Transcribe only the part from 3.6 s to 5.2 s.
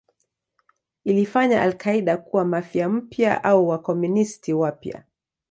Wakomunisti wapya.